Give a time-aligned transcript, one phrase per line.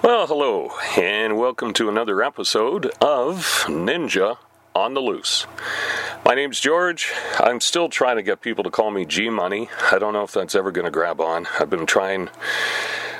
[0.00, 4.38] Well, hello, and welcome to another episode of Ninja
[4.72, 5.48] on the Loose.
[6.24, 7.12] My name's George.
[7.40, 9.68] I'm still trying to get people to call me G Money.
[9.90, 11.48] I don't know if that's ever going to grab on.
[11.58, 12.30] I've been trying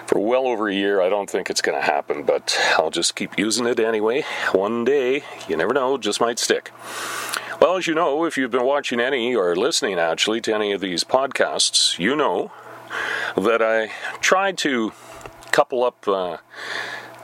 [0.07, 1.03] for well over a year.
[1.03, 4.25] I don't think it's going to happen, but I'll just keep using it anyway.
[4.53, 6.71] One day, you never know, just might stick.
[7.61, 10.81] Well, as you know, if you've been watching any or listening actually to any of
[10.81, 12.53] these podcasts, you know
[13.37, 13.91] that I
[14.21, 14.93] tried to
[15.59, 16.37] couple up uh,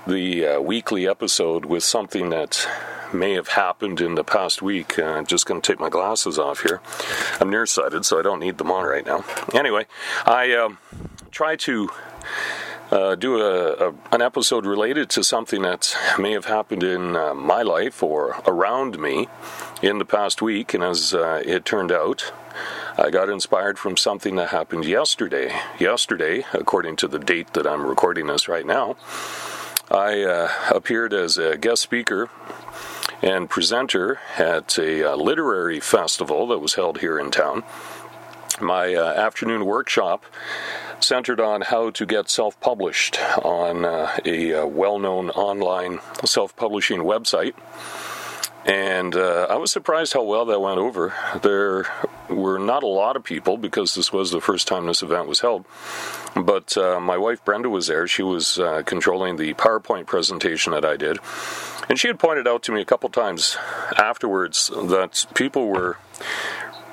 [0.08, 2.68] the uh, weekly episode with something that
[3.12, 4.98] may have happened in the past week.
[4.98, 6.80] Uh, I'm just going to take my glasses off here.
[7.40, 9.24] I'm nearsighted, so I don't need them on right now.
[9.54, 9.86] Anyway,
[10.26, 10.78] I um,
[11.30, 11.90] try to.
[12.90, 17.34] Uh, do a, a, an episode related to something that may have happened in uh,
[17.34, 19.26] my life or around me
[19.82, 22.30] in the past week, and as uh, it turned out,
[22.96, 25.52] I got inspired from something that happened yesterday.
[25.80, 28.94] Yesterday, according to the date that I'm recording this right now,
[29.90, 32.30] I uh, appeared as a guest speaker
[33.20, 37.64] and presenter at a uh, literary festival that was held here in town.
[38.60, 40.24] My uh, afternoon workshop
[41.00, 46.54] centered on how to get self published on uh, a uh, well known online self
[46.54, 47.54] publishing website.
[48.64, 51.12] And uh, I was surprised how well that went over.
[51.42, 51.86] There
[52.30, 55.40] were not a lot of people because this was the first time this event was
[55.40, 55.66] held.
[56.34, 58.08] But uh, my wife Brenda was there.
[58.08, 61.18] She was uh, controlling the PowerPoint presentation that I did.
[61.88, 63.58] And she had pointed out to me a couple times
[63.96, 65.98] afterwards that people were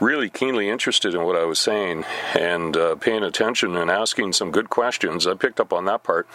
[0.02, 4.52] really keenly interested in what I was saying and uh, paying attention and asking some
[4.52, 5.28] good questions.
[5.28, 6.28] I picked up on that part,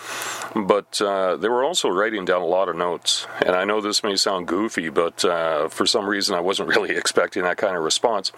[0.54, 3.26] but uh, they were also writing down a lot of notes.
[3.44, 6.96] And I know this may sound goofy, but uh, for some reason I wasn't really
[6.96, 8.32] expecting that kind of response.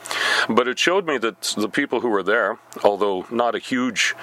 [0.49, 4.15] But it showed me that the people who were there, although not a huge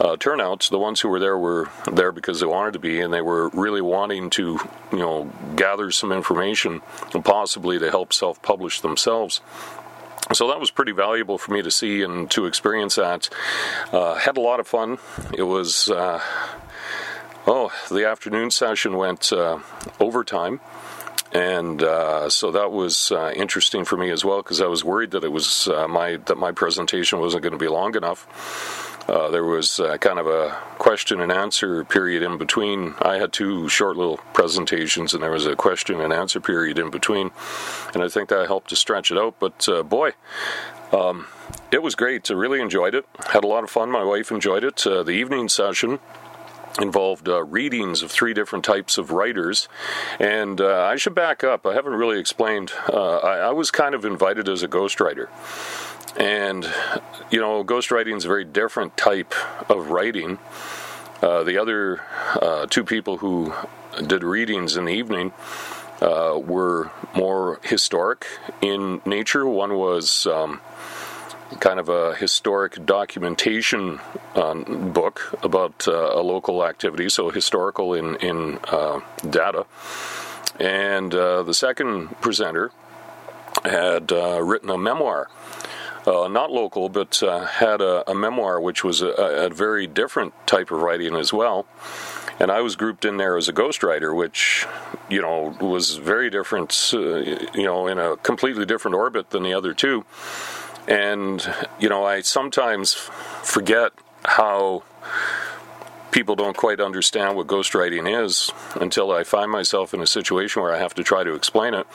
[0.00, 3.12] uh, turnouts, the ones who were there were there because they wanted to be, and
[3.12, 4.58] they were really wanting to,
[4.90, 6.82] you know, gather some information,
[7.14, 9.40] and possibly to help self-publish themselves.
[10.32, 13.28] So that was pretty valuable for me to see and to experience that.
[13.92, 14.98] Uh, had a lot of fun.
[15.34, 16.20] It was, uh,
[17.46, 19.58] oh, the afternoon session went uh,
[20.00, 20.60] overtime.
[21.32, 25.12] And uh, so that was uh, interesting for me as well because I was worried
[25.12, 28.91] that it was uh, my that my presentation wasn't going to be long enough.
[29.12, 32.94] Uh, there was uh, kind of a question and answer period in between.
[32.98, 36.90] I had two short little presentations, and there was a question and answer period in
[36.90, 37.30] between,
[37.92, 39.34] and I think that helped to stretch it out.
[39.38, 40.12] But uh, boy,
[40.92, 41.26] um,
[41.70, 42.30] it was great.
[42.30, 43.04] I really enjoyed it.
[43.28, 43.90] Had a lot of fun.
[43.90, 44.86] My wife enjoyed it.
[44.86, 45.98] Uh, the evening session
[46.80, 49.68] involved uh, readings of three different types of writers.
[50.18, 52.72] And uh, I should back up, I haven't really explained.
[52.88, 55.28] Uh, I, I, was kind of invited as a ghostwriter.
[56.18, 56.64] And,
[57.30, 59.34] you know, ghostwriting is a very different type
[59.70, 60.38] of writing.
[61.20, 62.02] Uh, the other
[62.40, 63.54] uh, two people who
[64.06, 65.32] did readings in the evening
[66.00, 68.26] uh, were more historic
[68.60, 69.46] in nature.
[69.46, 70.60] One was um,
[71.60, 74.00] kind of a historic documentation
[74.34, 79.66] um, book about uh, a local activity, so historical in, in uh, data.
[80.58, 82.70] And uh, the second presenter
[83.64, 85.28] had written a memoir
[86.06, 90.34] uh, not local, but uh, had a, a, memoir which was a, a, very different
[90.46, 91.66] type of writing as well.
[92.40, 94.66] And I was grouped in there as a ghostwriter, which,
[95.08, 97.18] you know, was very different, uh,
[97.54, 100.04] you know, in a completely different orbit than the other two.
[100.88, 103.92] And, you know, I sometimes forget
[104.24, 104.82] how
[106.10, 110.72] people don't quite understand what ghostwriting is until I find myself in a situation where
[110.72, 111.86] I have to try to explain it.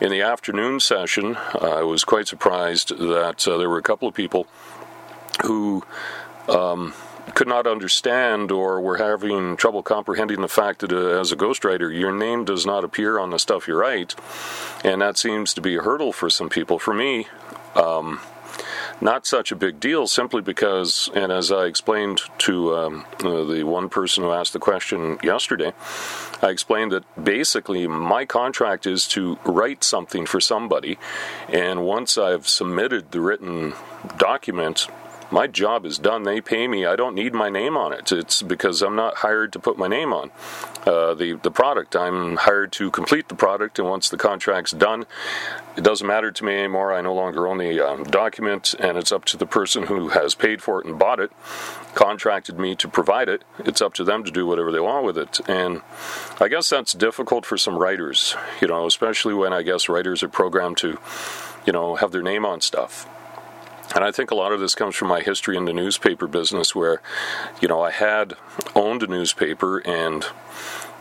[0.00, 4.06] In the afternoon session, uh, I was quite surprised that uh, there were a couple
[4.06, 4.46] of people
[5.44, 5.82] who
[6.48, 6.92] um,
[7.34, 11.92] could not understand or were having trouble comprehending the fact that uh, as a ghostwriter,
[11.92, 14.14] your name does not appear on the stuff you write.
[14.84, 16.78] And that seems to be a hurdle for some people.
[16.78, 17.28] For me,
[17.76, 18.20] um,
[19.00, 23.64] not such a big deal simply because, and as I explained to um, uh, the
[23.64, 25.72] one person who asked the question yesterday,
[26.42, 30.98] I explained that basically my contract is to write something for somebody,
[31.48, 33.74] and once I've submitted the written
[34.16, 34.88] document,
[35.30, 36.22] my job is done.
[36.22, 36.86] They pay me.
[36.86, 38.12] I don't need my name on it.
[38.12, 40.30] It's because I'm not hired to put my name on
[40.86, 41.96] uh, the the product.
[41.96, 45.06] I'm hired to complete the product, and once the contract's done,
[45.76, 46.92] it doesn't matter to me anymore.
[46.92, 50.34] I no longer own the um, document, and it's up to the person who has
[50.34, 51.32] paid for it and bought it,
[51.94, 53.42] contracted me to provide it.
[53.58, 55.40] It's up to them to do whatever they want with it.
[55.48, 55.82] And
[56.40, 60.28] I guess that's difficult for some writers, you know, especially when I guess writers are
[60.28, 60.98] programmed to,
[61.66, 63.08] you know, have their name on stuff.
[63.94, 66.74] And I think a lot of this comes from my history in the newspaper business
[66.74, 67.00] where,
[67.60, 68.34] you know, I had
[68.74, 70.26] owned a newspaper and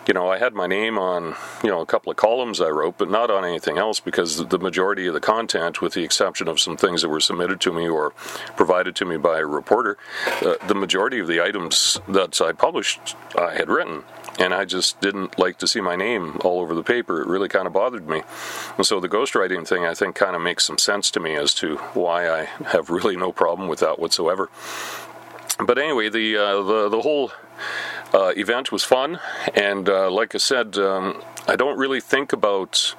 [0.07, 2.97] you know, I had my name on, you know, a couple of columns I wrote,
[2.97, 6.59] but not on anything else because the majority of the content, with the exception of
[6.59, 8.11] some things that were submitted to me or
[8.57, 9.97] provided to me by a reporter,
[10.41, 14.03] uh, the majority of the items that I published I had written.
[14.39, 17.21] And I just didn't like to see my name all over the paper.
[17.21, 18.23] It really kind of bothered me.
[18.77, 21.53] And so the ghostwriting thing, I think, kind of makes some sense to me as
[21.55, 24.49] to why I have really no problem with that whatsoever.
[25.59, 27.31] But anyway, the uh, the the whole
[28.13, 29.19] uh, event was fun,
[29.53, 32.95] and uh, like I said, um, I don't really think about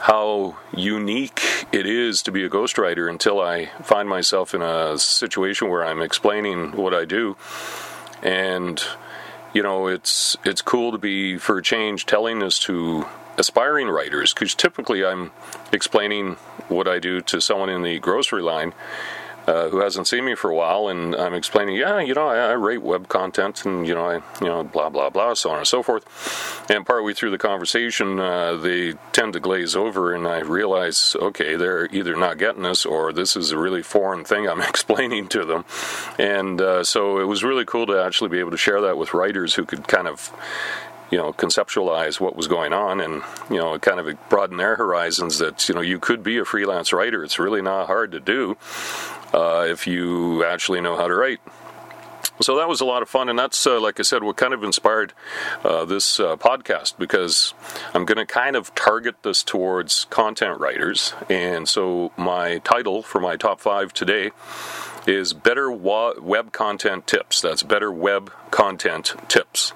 [0.00, 5.68] how unique it is to be a ghostwriter until I find myself in a situation
[5.68, 7.36] where I'm explaining what I do,
[8.22, 8.82] and
[9.52, 13.06] you know, it's it's cool to be for a change telling this to
[13.38, 15.30] aspiring writers because typically I'm
[15.72, 16.34] explaining
[16.68, 18.74] what I do to someone in the grocery line
[19.46, 22.50] uh, who hasn't seen me for a while, and I'm explaining, yeah, you know, I,
[22.50, 25.58] I, rate web content, and you know, I, you know, blah blah blah, so on
[25.58, 26.70] and so forth.
[26.70, 31.56] And partway through the conversation, uh, they tend to glaze over, and I realize, okay,
[31.56, 35.44] they're either not getting this, or this is a really foreign thing I'm explaining to
[35.44, 35.64] them.
[36.18, 39.14] And uh, so it was really cool to actually be able to share that with
[39.14, 40.32] writers who could kind of
[41.12, 45.38] you know conceptualize what was going on and you know kind of broaden their horizons
[45.38, 48.56] that you know you could be a freelance writer it's really not hard to do
[49.32, 51.40] uh, if you actually know how to write.
[52.40, 54.52] So that was a lot of fun, and that's, uh, like I said, what kind
[54.52, 55.12] of inspired
[55.64, 57.54] uh, this uh, podcast because
[57.94, 61.14] I'm going to kind of target this towards content writers.
[61.28, 64.30] And so my title for my top five today
[65.06, 67.40] is Better Web Content Tips.
[67.40, 69.72] That's Better Web Content Tips.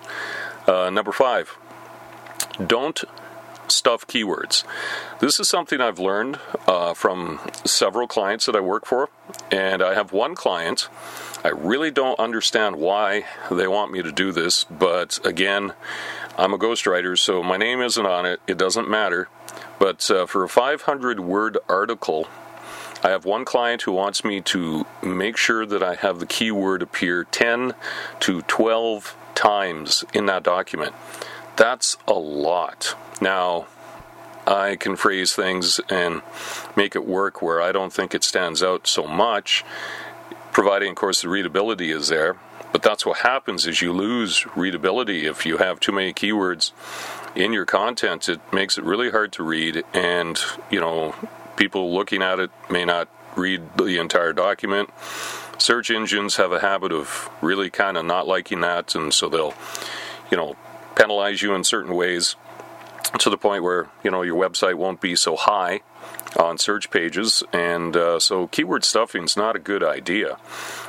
[0.67, 1.57] Uh, number five,
[2.65, 3.05] don't
[3.69, 4.65] stuff keywords.
[5.21, 9.09] This is something I've learned uh, from several clients that I work for,
[9.51, 10.89] and I have one client.
[11.45, 15.73] I really don't understand why they want me to do this, but again,
[16.37, 18.41] I'm a ghostwriter, so my name isn't on it.
[18.47, 19.29] It doesn't matter.
[19.79, 22.29] But uh, for a 500 word article,
[23.03, 26.83] I have one client who wants me to make sure that I have the keyword
[26.83, 27.75] appear 10
[28.21, 29.17] to 12
[29.47, 30.93] times in that document.
[31.57, 32.97] That's a lot.
[33.21, 33.67] Now,
[34.47, 36.23] I can phrase things and
[36.75, 39.65] make it work where I don't think it stands out so much,
[40.53, 42.37] providing, of course, the readability is there.
[42.73, 46.73] But that's what happens is you lose readability if you have too many keywords
[47.37, 48.29] in your content.
[48.29, 50.39] It makes it really hard to read, and
[50.71, 51.15] you know,
[51.57, 54.91] people looking at it may not read the entire document.
[55.59, 59.55] Search engines have a habit of really kind of not liking that, and so they'll,
[60.31, 60.57] you know,
[60.95, 62.37] penalize you in certain ways
[63.19, 65.81] to the point where you know your website won't be so high
[66.39, 70.37] on search pages, and uh, so keyword stuffing is not a good idea.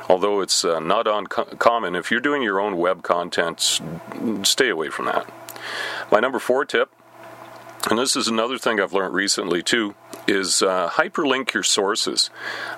[0.08, 3.80] Although it's uh, not uncommon, if you're doing your own web content,
[4.42, 5.30] stay away from that.
[6.10, 6.90] My number four tip,
[7.88, 9.94] and this is another thing I've learned recently too,
[10.26, 12.30] is uh, hyperlink your sources.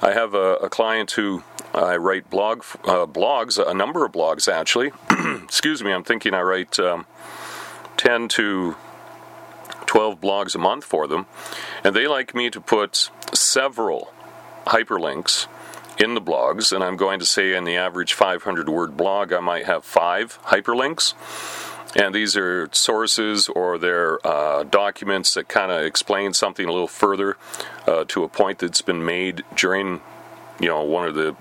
[0.02, 1.42] I have a, a client who
[1.74, 4.92] I write blog uh, blogs, a number of blogs actually.
[5.44, 7.06] Excuse me, I'm thinking I write um,
[7.96, 8.76] ten to
[9.86, 11.26] 12 blogs a month for them,
[11.82, 14.12] and they like me to put several
[14.66, 15.48] hyperlinks
[15.98, 19.40] in the blogs, and I'm going to say in the average 500 word blog, I
[19.40, 21.14] might have five hyperlinks.
[21.96, 26.88] And these are sources or they're uh, documents that kind of explain something a little
[26.88, 27.36] further
[27.86, 30.00] uh, to a point that's been made during,
[30.60, 31.34] you know, one of the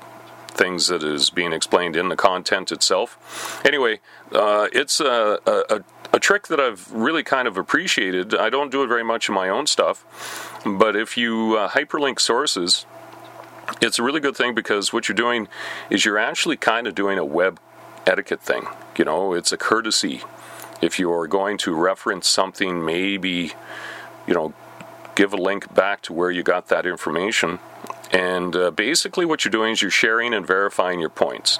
[0.47, 3.61] things that is being explained in the content itself.
[3.65, 3.99] Anyway,
[4.31, 8.35] uh, it's a, a, a, trick that I've really kind of appreciated.
[8.35, 12.19] I don't do it very much in my own stuff, but if you uh, hyperlink
[12.19, 12.85] sources,
[13.81, 15.47] it's a really good thing because what you're doing
[15.89, 17.59] is you're actually kind of doing a web
[18.05, 18.65] etiquette thing.
[18.97, 20.23] You know, it's a courtesy.
[20.81, 23.53] If you're going to reference something, maybe,
[24.27, 24.53] you know,
[25.15, 27.59] give a link back to where you got that information
[28.11, 31.59] and uh, basically, what you're doing is you're sharing and verifying your points.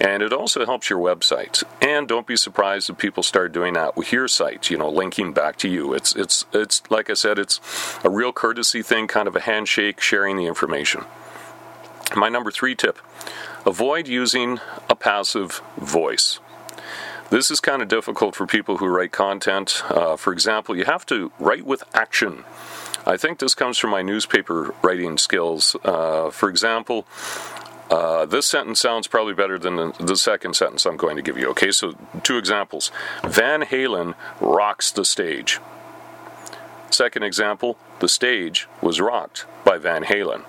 [0.00, 1.62] And it also helps your website.
[1.80, 5.32] And don't be surprised if people start doing that with your site, you know, linking
[5.32, 5.94] back to you.
[5.94, 7.60] It's, it's, it's like I said, it's
[8.04, 11.04] a real courtesy thing, kind of a handshake, sharing the information.
[12.16, 12.98] My number three tip
[13.64, 16.40] avoid using a passive voice.
[17.28, 19.82] This is kind of difficult for people who write content.
[19.88, 22.44] Uh, for example, you have to write with action.
[23.04, 25.74] I think this comes from my newspaper writing skills.
[25.84, 27.04] Uh, for example,
[27.90, 31.36] uh, this sentence sounds probably better than the, the, second sentence I'm going to give
[31.36, 31.48] you.
[31.50, 32.92] Okay, so two examples.
[33.24, 35.58] Van Halen rocks the stage.
[36.90, 40.44] Second example, the stage was rocked by Van Halen.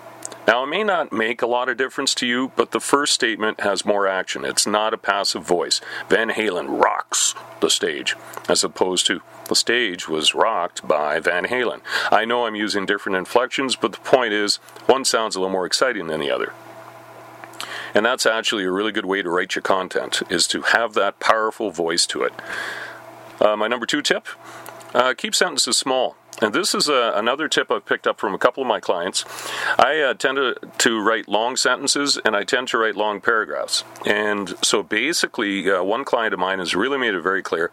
[0.48, 3.60] Now, it may not make a lot of difference to you, but the first statement
[3.60, 4.46] has more action.
[4.46, 5.82] It's not a passive voice.
[6.08, 8.16] Van Halen rocks the stage,
[8.48, 11.82] as opposed to the stage was rocked by Van Halen.
[12.12, 15.66] I know I'm using different inflections, but the point is, one sounds a little more
[15.66, 16.54] exciting than the other.
[17.94, 21.20] And that's actually a really good way to write your content, is to have that
[21.20, 22.34] powerful voice to it.
[23.42, 24.28] Uh, my number two tip
[24.94, 26.16] uh, keep sentences small.
[26.40, 28.80] And this is a, uh, another tip I've picked up from a couple of my
[28.80, 29.26] clients.
[29.80, 33.84] I uh, tend to, to write long sentences and I tend to write long paragraphs.
[34.06, 37.72] And so basically, uh, one client of mine has really made it very clear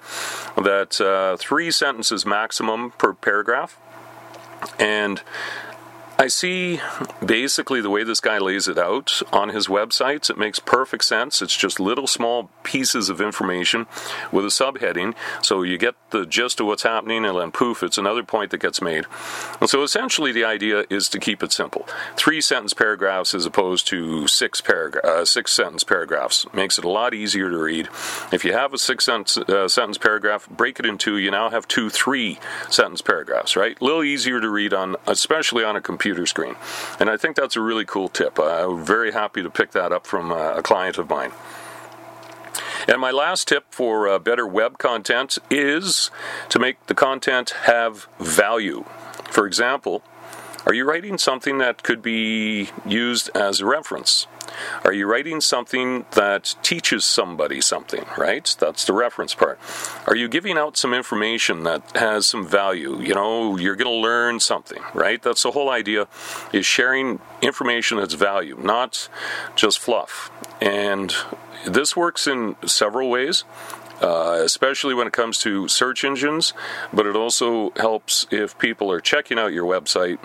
[0.56, 3.78] that uh, three sentences maximum per paragraph.
[4.78, 5.20] And
[6.16, 6.80] I see
[7.24, 10.30] basically the way this guy lays it out on his websites.
[10.30, 11.42] It makes perfect sense.
[11.42, 13.86] It's just little small pieces of information
[14.30, 15.14] with a subheading.
[15.42, 18.60] So you get the gist of what's happening, and then poof, it's another point that
[18.60, 19.06] gets made.
[19.60, 21.84] And so essentially, the idea is to keep it simple.
[22.16, 26.88] Three sentence paragraphs as opposed to six, paragra- uh, six sentence paragraphs makes it a
[26.88, 27.88] lot easier to read.
[28.32, 31.16] If you have a six sentence, uh, sentence paragraph, break it in two.
[31.16, 32.38] You now have two three
[32.70, 33.76] sentence paragraphs, right?
[33.80, 36.54] A little easier to read on, especially on a computer computer screen.
[37.00, 38.38] And I think that's a really cool tip.
[38.38, 41.32] Uh, I'm very happy to pick that up from uh, a client of mine.
[42.86, 46.10] And my last tip for uh, better web content is
[46.50, 48.84] to make the content have value.
[49.30, 50.02] For example,
[50.66, 54.26] are you writing something that could be used as a reference?
[54.84, 58.54] Are you writing something that teaches somebody something, right?
[58.58, 59.58] That's the reference part.
[60.06, 63.00] Are you giving out some information that has some value?
[63.00, 65.22] You know, you're going to learn something, right?
[65.22, 66.06] That's the whole idea
[66.52, 69.08] is sharing information that's value, not
[69.56, 70.30] just fluff.
[70.60, 71.14] And
[71.66, 73.44] this works in several ways.
[74.00, 76.52] Uh, especially when it comes to search engines,
[76.92, 80.18] but it also helps if people are checking out your website